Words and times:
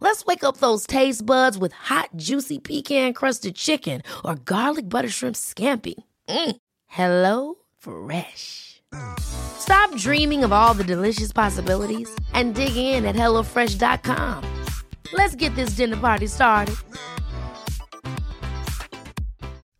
Let's 0.00 0.26
wake 0.26 0.44
up 0.44 0.58
those 0.58 0.86
taste 0.86 1.24
buds 1.24 1.56
with 1.58 1.72
hot, 1.72 2.10
juicy 2.16 2.58
pecan 2.58 3.12
crusted 3.14 3.54
chicken 3.56 4.02
or 4.24 4.36
garlic 4.36 4.88
butter 4.88 5.08
shrimp 5.08 5.36
scampi. 5.36 5.94
Mm. 6.28 6.56
Hello 6.86 7.54
Fresh. 7.78 8.82
Stop 9.18 9.94
dreaming 9.96 10.44
of 10.44 10.52
all 10.52 10.74
the 10.74 10.84
delicious 10.84 11.32
possibilities 11.32 12.08
and 12.32 12.54
dig 12.54 12.76
in 12.76 13.04
at 13.04 13.16
HelloFresh.com. 13.16 14.64
Let's 15.12 15.34
get 15.34 15.54
this 15.54 15.70
dinner 15.70 15.96
party 15.96 16.26
started. 16.26 16.76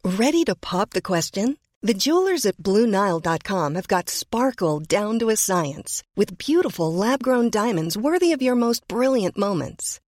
Ready 0.04 0.44
to 0.44 0.54
pop 0.54 0.90
the 0.90 1.02
question? 1.02 1.58
The 1.82 1.94
jewelers 1.94 2.46
at 2.46 2.56
BlueNile.com 2.56 3.74
have 3.74 3.88
got 3.88 4.08
sparkle 4.08 4.80
down 4.80 5.18
to 5.18 5.28
a 5.30 5.36
science 5.36 6.02
with 6.16 6.38
beautiful 6.38 6.92
lab 6.92 7.22
grown 7.22 7.50
diamonds 7.50 7.98
worthy 7.98 8.32
of 8.32 8.40
your 8.40 8.54
most 8.54 8.86
brilliant 8.88 9.36
moments. 9.36 10.00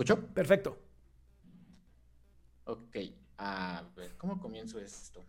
escuchó? 0.00 0.26
Perfecto. 0.32 0.78
Ok. 2.64 2.96
A 3.38 3.82
ver, 3.96 4.16
¿cómo 4.16 4.40
comienzo 4.40 4.78
esto? 4.78 5.22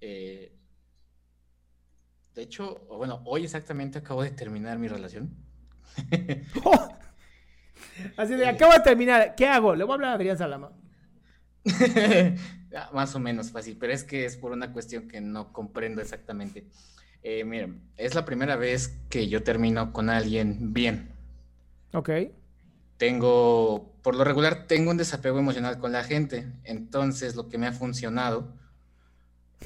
Eh, 0.00 0.52
de 2.34 2.42
hecho, 2.42 2.86
bueno, 2.88 3.22
hoy 3.24 3.44
exactamente 3.44 3.98
acabo 3.98 4.22
de 4.22 4.30
terminar 4.30 4.78
mi 4.78 4.88
relación. 4.88 5.34
Oh. 6.64 6.88
Así 8.16 8.34
de, 8.34 8.46
acabo 8.46 8.72
de 8.72 8.80
terminar. 8.80 9.34
¿Qué 9.34 9.46
hago? 9.46 9.74
Le 9.74 9.84
voy 9.84 9.92
a 9.92 9.94
hablar 9.94 10.10
a 10.10 10.14
Adrián 10.14 10.36
Salama. 10.36 10.72
Más 12.92 13.14
o 13.14 13.20
menos 13.20 13.50
fácil, 13.50 13.76
pero 13.78 13.92
es 13.92 14.04
que 14.04 14.26
es 14.26 14.36
por 14.36 14.52
una 14.52 14.72
cuestión 14.72 15.08
que 15.08 15.20
no 15.20 15.52
comprendo 15.52 16.02
exactamente. 16.02 16.66
Eh, 17.22 17.44
miren, 17.44 17.80
es 17.96 18.14
la 18.14 18.24
primera 18.24 18.56
vez 18.56 19.00
que 19.08 19.28
yo 19.28 19.42
termino 19.42 19.92
con 19.92 20.10
alguien 20.10 20.74
bien. 20.74 21.10
Ok. 21.92 22.10
Tengo, 22.98 23.94
por 24.02 24.14
lo 24.14 24.24
regular, 24.24 24.66
tengo 24.66 24.90
un 24.90 24.96
desapego 24.96 25.38
emocional 25.38 25.78
con 25.78 25.92
la 25.92 26.04
gente. 26.04 26.50
Entonces, 26.64 27.36
lo 27.36 27.48
que 27.48 27.58
me 27.58 27.66
ha 27.66 27.72
funcionado 27.72 28.54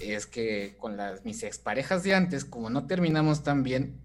es 0.01 0.27
que 0.27 0.77
con 0.79 0.97
las, 0.97 1.25
mis 1.25 1.43
exparejas 1.43 2.03
de 2.03 2.15
antes, 2.15 2.45
como 2.45 2.71
no 2.71 2.87
terminamos 2.87 3.43
tan 3.43 3.63
bien, 3.63 4.01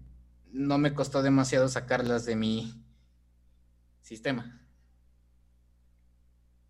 no 0.52 0.78
me 0.78 0.94
costó 0.94 1.22
demasiado 1.22 1.68
sacarlas 1.68 2.24
de 2.24 2.36
mi 2.36 2.82
sistema. 4.02 4.60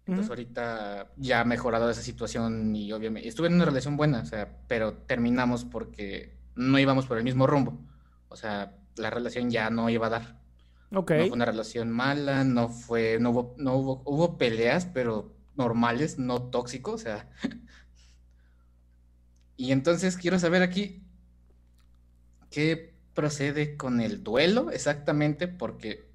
Entonces, 0.06 0.30
ahorita 0.30 1.12
ya 1.16 1.40
ha 1.40 1.44
mejorado 1.44 1.90
esa 1.90 2.00
situación 2.00 2.74
y 2.76 2.92
obviamente 2.92 3.28
estuve 3.28 3.48
en 3.48 3.54
una 3.54 3.64
relación 3.64 3.96
buena, 3.96 4.20
o 4.20 4.24
sea, 4.24 4.56
pero 4.68 4.94
terminamos 4.94 5.64
porque 5.64 6.38
no 6.54 6.78
íbamos 6.78 7.06
por 7.06 7.18
el 7.18 7.24
mismo 7.24 7.46
rumbo. 7.48 7.80
O 8.28 8.36
sea, 8.36 8.76
la 8.96 9.10
relación 9.10 9.50
ya 9.50 9.68
no 9.68 9.90
iba 9.90 10.06
a 10.06 10.10
dar. 10.10 10.45
Ok. 10.92 11.10
No 11.10 11.26
fue 11.26 11.30
una 11.30 11.44
relación 11.44 11.90
mala, 11.90 12.44
no 12.44 12.68
fue, 12.68 13.18
no 13.20 13.30
hubo, 13.30 13.54
no 13.58 13.74
hubo, 13.76 14.02
hubo 14.04 14.38
peleas, 14.38 14.86
pero 14.86 15.34
normales, 15.56 16.18
no 16.18 16.42
tóxicos, 16.42 16.94
o 16.94 16.98
sea. 16.98 17.28
Y 19.58 19.72
entonces 19.72 20.18
quiero 20.18 20.38
saber 20.38 20.62
aquí 20.62 21.02
qué 22.50 22.94
procede 23.14 23.78
con 23.78 24.02
el 24.02 24.22
duelo 24.22 24.70
exactamente, 24.70 25.48
porque 25.48 26.10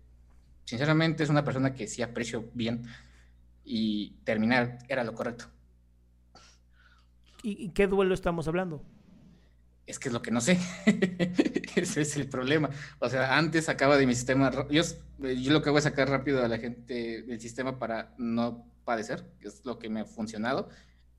sinceramente 0.66 1.24
es 1.24 1.30
una 1.30 1.44
persona 1.44 1.74
que 1.74 1.88
sí 1.88 2.04
aprecio 2.04 2.52
bien 2.54 2.84
y 3.66 4.12
terminar 4.24 4.78
era 4.88 5.04
lo 5.04 5.16
correcto. 5.16 5.46
¿Y, 7.42 7.66
y 7.66 7.70
qué 7.70 7.88
duelo 7.88 8.14
estamos 8.14 8.48
hablando? 8.48 8.84
Es 9.86 10.00
que 10.00 10.10
es 10.10 10.14
lo 10.14 10.22
que 10.22 10.32
no 10.32 10.42
sé. 10.42 10.58
Ese 11.76 12.02
es 12.02 12.16
el 12.16 12.30
problema. 12.30 12.70
O 13.00 13.10
sea, 13.10 13.38
antes 13.38 13.66
sacaba 13.66 13.98
de 13.98 14.06
mi 14.06 14.16
sistema. 14.16 14.52
Yo, 14.70 14.84
yo 15.20 15.52
lo 15.52 15.62
que 15.62 15.70
hago 15.70 15.78
es 15.78 15.84
sacar 15.84 16.10
rápido 16.10 16.44
a 16.44 16.48
la 16.48 16.60
gente 16.60 17.24
del 17.24 17.40
sistema 17.42 17.80
para 17.80 18.14
no 18.18 18.66
padecer, 18.86 19.26
que 19.40 19.48
es 19.48 19.66
lo 19.66 19.80
que 19.80 19.90
me 19.90 20.02
ha 20.02 20.06
funcionado. 20.06 20.70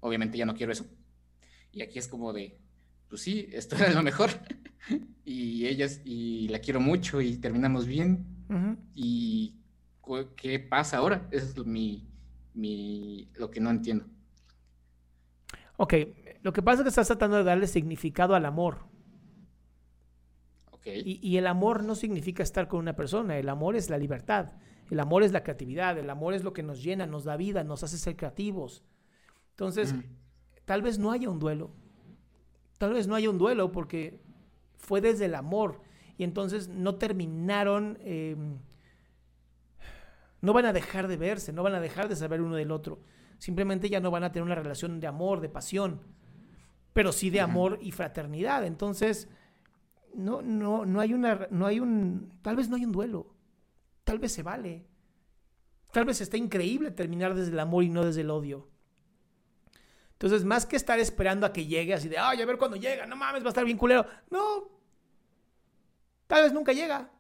Obviamente 0.00 0.38
ya 0.38 0.46
no 0.46 0.54
quiero 0.54 0.72
eso. 0.72 0.86
Y 1.72 1.82
aquí 1.82 1.98
es 1.98 2.08
como 2.08 2.32
de, 2.32 2.58
pues 3.08 3.22
sí, 3.22 3.48
esto 3.52 3.76
era 3.76 3.90
lo 3.90 4.02
mejor. 4.02 4.30
Y 5.24 5.66
ellas, 5.66 6.00
y 6.04 6.48
la 6.48 6.60
quiero 6.60 6.80
mucho 6.80 7.20
y 7.20 7.36
terminamos 7.36 7.86
bien. 7.86 8.26
¿Y 8.94 9.54
qué 10.36 10.58
pasa 10.58 10.98
ahora? 10.98 11.26
Eso 11.30 11.46
es 11.46 11.66
mi, 11.66 12.06
mi, 12.54 13.30
lo 13.34 13.50
que 13.50 13.60
no 13.60 13.70
entiendo. 13.70 14.04
Ok. 15.78 15.94
Lo 16.42 16.52
que 16.52 16.62
pasa 16.62 16.78
es 16.80 16.84
que 16.84 16.88
estás 16.90 17.06
tratando 17.06 17.36
de 17.36 17.44
darle 17.44 17.66
significado 17.66 18.34
al 18.34 18.44
amor. 18.44 18.78
Y, 20.84 21.20
y 21.22 21.36
el 21.36 21.46
amor 21.46 21.84
no 21.84 21.94
significa 21.94 22.42
estar 22.42 22.66
con 22.66 22.80
una 22.80 22.96
persona. 22.96 23.38
El 23.38 23.48
amor 23.48 23.76
es 23.76 23.88
la 23.88 23.98
libertad. 23.98 24.52
El 24.90 24.98
amor 24.98 25.22
es 25.22 25.32
la 25.32 25.44
creatividad. 25.44 25.96
El 25.98 26.10
amor 26.10 26.34
es 26.34 26.42
lo 26.42 26.52
que 26.52 26.64
nos 26.64 26.82
llena, 26.82 27.06
nos 27.06 27.24
da 27.24 27.36
vida, 27.36 27.62
nos 27.62 27.84
hace 27.84 27.98
ser 27.98 28.16
creativos. 28.16 28.84
Entonces, 29.50 29.92
Ujú. 29.92 30.02
tal 30.64 30.82
vez 30.82 30.98
no 30.98 31.12
haya 31.12 31.30
un 31.30 31.38
duelo. 31.38 31.70
Tal 32.78 32.94
vez 32.94 33.06
no 33.06 33.14
haya 33.14 33.30
un 33.30 33.38
duelo 33.38 33.70
porque 33.70 34.20
fue 34.76 35.00
desde 35.00 35.26
el 35.26 35.36
amor. 35.36 35.80
Y 36.18 36.24
entonces 36.24 36.68
no 36.68 36.96
terminaron, 36.96 37.96
eh, 38.00 38.36
no 40.40 40.52
van 40.52 40.66
a 40.66 40.72
dejar 40.72 41.06
de 41.06 41.16
verse, 41.16 41.52
no 41.52 41.62
van 41.62 41.74
a 41.74 41.80
dejar 41.80 42.08
de 42.08 42.16
saber 42.16 42.40
uno 42.42 42.56
del 42.56 42.72
otro. 42.72 43.00
Simplemente 43.38 43.88
ya 43.88 44.00
no 44.00 44.10
van 44.10 44.24
a 44.24 44.32
tener 44.32 44.44
una 44.44 44.56
relación 44.56 44.98
de 45.00 45.06
amor, 45.06 45.40
de 45.40 45.48
pasión, 45.48 46.00
pero 46.92 47.12
sí 47.12 47.30
de 47.30 47.40
amor 47.40 47.78
y 47.80 47.92
fraternidad. 47.92 48.64
Entonces, 48.64 49.28
no, 50.14 50.42
no, 50.42 50.84
no 50.84 51.00
hay 51.00 51.14
una, 51.14 51.46
no 51.50 51.66
hay 51.66 51.80
un, 51.80 52.32
tal 52.42 52.56
vez 52.56 52.68
no 52.68 52.76
hay 52.76 52.84
un 52.84 52.92
duelo. 52.92 53.34
Tal 54.04 54.18
vez 54.18 54.32
se 54.32 54.42
vale. 54.42 54.86
Tal 55.92 56.04
vez 56.04 56.20
está 56.20 56.36
increíble 56.36 56.90
terminar 56.90 57.34
desde 57.34 57.52
el 57.52 57.60
amor 57.60 57.84
y 57.84 57.88
no 57.88 58.04
desde 58.04 58.22
el 58.22 58.30
odio. 58.30 58.68
Entonces, 60.12 60.44
más 60.44 60.66
que 60.66 60.76
estar 60.76 60.98
esperando 61.00 61.46
a 61.46 61.52
que 61.52 61.66
llegue 61.66 61.94
así 61.94 62.08
de, 62.08 62.16
ay, 62.16 62.40
a 62.40 62.46
ver 62.46 62.56
cuándo 62.56 62.76
llega, 62.76 63.06
no 63.06 63.16
mames, 63.16 63.42
va 63.42 63.46
a 63.46 63.48
estar 63.48 63.64
bien 63.64 63.76
culero. 63.76 64.06
No. 64.30 64.70
Tal 66.28 66.44
vez 66.44 66.52
nunca 66.52 66.72
llega. 66.72 67.10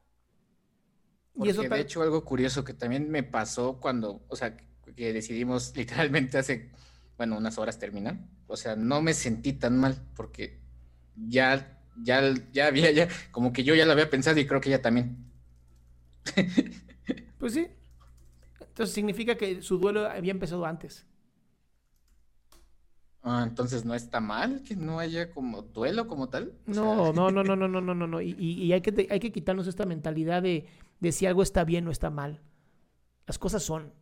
Y 1.34 1.38
Porque 1.38 1.50
eso 1.50 1.62
de 1.62 1.80
hecho 1.80 2.02
algo 2.02 2.24
curioso 2.24 2.62
que 2.62 2.74
también 2.74 3.10
me 3.10 3.22
pasó 3.22 3.80
cuando, 3.80 4.24
o 4.28 4.36
sea, 4.36 4.56
que 4.56 5.12
decidimos 5.12 5.76
literalmente 5.76 6.38
hace, 6.38 6.70
bueno, 7.22 7.38
unas 7.38 7.56
horas 7.56 7.78
terminan. 7.78 8.28
O 8.48 8.56
sea, 8.56 8.74
no 8.74 9.00
me 9.00 9.14
sentí 9.14 9.52
tan 9.52 9.78
mal 9.78 9.96
porque 10.16 10.58
ya, 11.14 11.80
ya, 12.02 12.34
ya 12.52 12.66
había, 12.66 12.90
ya, 12.90 13.06
como 13.30 13.52
que 13.52 13.62
yo 13.62 13.76
ya 13.76 13.86
lo 13.86 13.92
había 13.92 14.10
pensado 14.10 14.40
y 14.40 14.46
creo 14.46 14.60
que 14.60 14.70
ella 14.70 14.82
también. 14.82 15.30
Pues 17.38 17.54
sí. 17.54 17.66
Entonces 18.60 18.94
significa 18.94 19.36
que 19.36 19.62
su 19.62 19.78
duelo 19.78 20.06
había 20.06 20.32
empezado 20.32 20.64
antes. 20.64 21.04
Ah, 23.22 23.44
entonces 23.46 23.84
no 23.84 23.94
está 23.94 24.20
mal 24.20 24.62
que 24.64 24.74
no 24.76 24.98
haya 24.98 25.30
como 25.30 25.62
duelo 25.62 26.08
como 26.08 26.28
tal. 26.28 26.52
No, 26.66 27.12
no, 27.12 27.30
no, 27.30 27.42
no, 27.44 27.56
no, 27.56 27.68
no, 27.68 27.80
no, 27.80 27.94
no, 27.94 28.06
no. 28.06 28.20
Y, 28.20 28.34
y 28.38 28.72
hay, 28.72 28.80
que, 28.80 29.08
hay 29.10 29.20
que 29.20 29.32
quitarnos 29.32 29.68
esta 29.68 29.86
mentalidad 29.86 30.42
de, 30.42 30.66
de 31.00 31.12
si 31.12 31.26
algo 31.26 31.42
está 31.42 31.64
bien 31.64 31.86
o 31.86 31.92
está 31.92 32.10
mal. 32.10 32.40
Las 33.26 33.38
cosas 33.38 33.62
son. 33.62 33.92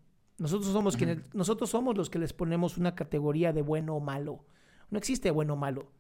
Nosotros 0.41 0.73
somos 0.73 0.97
quienes, 0.97 1.19
nosotros 1.35 1.69
somos 1.69 1.99
los 1.99 2.09
que 2.09 2.19
les 2.19 2.33
ponemos 2.33 2.79
una 2.79 2.95
categoría 2.95 3.53
de 3.53 3.61
bueno 3.61 3.95
o 3.95 4.01
malo. 4.01 4.47
No 4.89 4.97
existe 4.97 5.31
bueno 5.31 5.53
o 5.53 5.57
malo. 5.57 5.93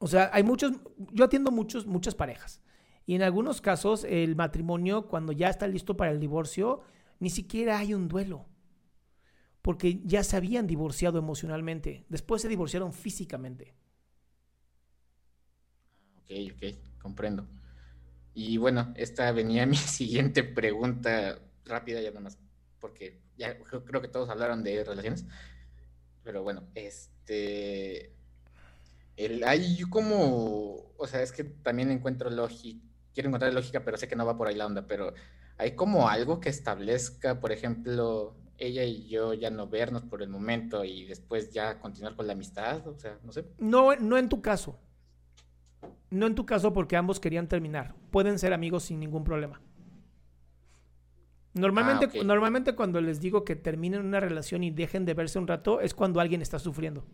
O 0.00 0.08
sea, 0.08 0.28
hay 0.32 0.42
muchos, 0.42 0.72
yo 1.12 1.24
atiendo 1.24 1.52
muchos, 1.52 1.86
muchas 1.86 2.16
parejas. 2.16 2.60
Y 3.06 3.14
en 3.14 3.22
algunos 3.22 3.60
casos, 3.60 4.02
el 4.02 4.34
matrimonio, 4.34 5.06
cuando 5.06 5.30
ya 5.30 5.48
está 5.48 5.68
listo 5.68 5.96
para 5.96 6.10
el 6.10 6.18
divorcio, 6.18 6.82
ni 7.20 7.30
siquiera 7.30 7.78
hay 7.78 7.94
un 7.94 8.08
duelo. 8.08 8.44
Porque 9.62 10.00
ya 10.04 10.24
se 10.24 10.36
habían 10.36 10.66
divorciado 10.66 11.20
emocionalmente. 11.20 12.06
Después 12.08 12.42
se 12.42 12.48
divorciaron 12.48 12.92
físicamente. 12.92 13.76
Ok, 16.24 16.32
ok, 16.56 17.00
comprendo. 17.00 17.46
Y 18.34 18.56
bueno, 18.56 18.92
esta 18.96 19.30
venía 19.30 19.64
mi 19.66 19.76
siguiente 19.76 20.42
pregunta 20.42 21.38
rápida, 21.64 22.00
ya 22.00 22.10
nada 22.10 22.22
más, 22.22 22.38
porque 22.86 23.18
ya 23.36 23.58
creo 23.58 24.00
que 24.00 24.08
todos 24.08 24.28
hablaron 24.30 24.62
de 24.62 24.84
relaciones. 24.84 25.26
Pero 26.22 26.42
bueno, 26.42 26.62
este. 26.74 28.12
Hay 29.44 29.80
como. 29.90 30.92
O 30.96 31.06
sea, 31.06 31.22
es 31.22 31.32
que 31.32 31.44
también 31.44 31.90
encuentro 31.90 32.30
lógica. 32.30 32.80
Quiero 33.12 33.28
encontrar 33.28 33.52
lógica, 33.52 33.82
pero 33.84 33.96
sé 33.96 34.08
que 34.08 34.14
no 34.16 34.26
va 34.26 34.36
por 34.36 34.46
ahí 34.46 34.54
la 34.54 34.66
onda. 34.66 34.86
Pero 34.86 35.14
hay 35.58 35.74
como 35.74 36.08
algo 36.08 36.38
que 36.38 36.48
establezca, 36.48 37.40
por 37.40 37.50
ejemplo, 37.50 38.36
ella 38.58 38.84
y 38.84 39.08
yo 39.08 39.34
ya 39.34 39.50
no 39.50 39.66
vernos 39.68 40.04
por 40.04 40.22
el 40.22 40.28
momento 40.28 40.84
y 40.84 41.06
después 41.06 41.50
ya 41.50 41.80
continuar 41.80 42.14
con 42.14 42.26
la 42.26 42.34
amistad. 42.34 42.86
O 42.86 42.98
sea, 42.98 43.18
no 43.24 43.32
sé. 43.32 43.46
No, 43.58 43.96
no 43.96 44.16
en 44.16 44.28
tu 44.28 44.42
caso. 44.42 44.78
No 46.10 46.26
en 46.26 46.34
tu 46.34 46.46
caso 46.46 46.72
porque 46.72 46.96
ambos 46.96 47.18
querían 47.18 47.48
terminar. 47.48 47.94
Pueden 48.10 48.38
ser 48.38 48.52
amigos 48.52 48.84
sin 48.84 49.00
ningún 49.00 49.24
problema. 49.24 49.60
Normalmente, 51.62 52.06
Ah, 52.20 52.24
normalmente 52.24 52.74
cuando 52.76 53.00
les 53.00 53.20
digo 53.20 53.44
que 53.44 53.56
terminen 53.56 54.06
una 54.06 54.20
relación 54.20 54.62
y 54.62 54.70
dejen 54.70 55.04
de 55.04 55.14
verse 55.14 55.38
un 55.38 55.48
rato 55.48 55.80
es 55.80 55.92
cuando 55.94 56.20
alguien 56.20 56.42
está 56.42 56.58
sufriendo. 56.58 57.04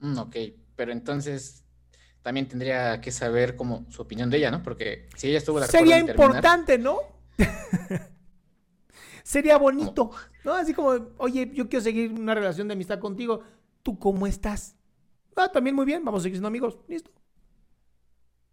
Mm, 0.00 0.18
ok, 0.18 0.36
pero 0.76 0.92
entonces 0.92 1.64
también 2.22 2.48
tendría 2.48 3.00
que 3.00 3.12
saber 3.12 3.56
como 3.56 3.86
su 3.90 4.02
opinión 4.02 4.30
de 4.30 4.38
ella, 4.38 4.50
¿no? 4.50 4.62
Porque 4.62 5.08
si 5.16 5.28
ella 5.28 5.38
estuvo 5.38 5.58
de 5.60 5.66
acuerdo 5.66 5.92
Sería 5.92 5.98
en 5.98 6.06
terminar- 6.06 6.44
importante, 6.44 6.78
¿no? 6.78 6.98
Sería 9.22 9.56
bonito, 9.58 10.10
¿no? 10.44 10.54
Así 10.54 10.72
como, 10.74 10.90
oye, 11.18 11.50
yo 11.52 11.68
quiero 11.68 11.82
seguir 11.82 12.12
una 12.12 12.34
relación 12.34 12.68
de 12.68 12.74
amistad 12.74 12.98
contigo. 13.00 13.42
¿Tú 13.82 13.98
cómo 13.98 14.26
estás? 14.26 14.76
Ah, 15.36 15.50
también 15.52 15.76
muy 15.76 15.86
bien, 15.86 16.04
vamos 16.04 16.20
a 16.20 16.24
seguir 16.24 16.36
siendo 16.36 16.48
amigos. 16.48 16.78
Listo. 16.88 17.10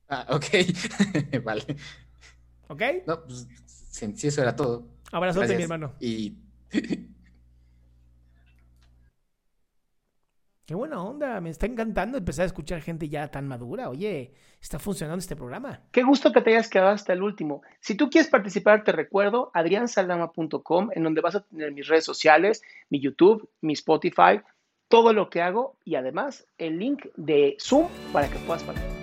Ah, 0.10 0.26
ok, 0.30 0.46
vale. 1.44 1.76
¿Ok? 2.68 2.82
No, 3.06 3.24
pues 3.24 3.48
si, 3.66 4.16
si 4.16 4.28
eso 4.28 4.42
era 4.42 4.56
todo. 4.56 4.88
Abrazote, 5.12 5.56
mi 5.56 5.64
hermano. 5.64 5.94
Y 6.00 6.38
Qué 10.66 10.76
buena 10.76 11.04
onda, 11.04 11.42
me 11.42 11.50
está 11.50 11.66
encantando 11.66 12.18
empezar 12.18 12.44
a 12.44 12.46
escuchar 12.46 12.82
gente 12.82 13.10
ya 13.10 13.28
tan 13.30 13.50
madura. 13.50 13.90
Oye, 13.90 14.34
está 14.62 14.80
funcionando 14.80 15.20
este 15.20 15.36
programa. 15.36 15.82
Qué 15.92 16.04
gusto 16.04 16.32
que 16.32 16.40
te 16.40 16.52
hayas 16.52 16.70
quedado 16.70 16.92
hasta 16.92 17.12
el 17.12 17.22
último. 17.22 17.64
Si 17.82 17.96
tú 17.96 18.10
quieres 18.10 18.32
participar, 18.32 18.86
te 18.86 18.94
recuerdo 18.94 19.52
adriansaldama.com, 19.54 20.90
en 20.94 21.04
donde 21.04 21.20
vas 21.20 21.36
a 21.36 21.42
tener 21.42 21.74
mis 21.74 21.88
redes 21.88 22.06
sociales, 22.06 22.62
mi 22.90 23.02
YouTube, 23.02 23.50
mi 23.60 23.74
Spotify, 23.74 24.40
todo 24.88 25.12
lo 25.12 25.30
que 25.30 25.42
hago 25.42 25.76
y 25.84 25.96
además 25.96 26.48
el 26.58 26.80
link 26.80 27.08
de 27.18 27.58
Zoom 27.60 27.90
para 28.14 28.30
que 28.30 28.40
puedas 28.40 28.64
participar. 28.64 29.03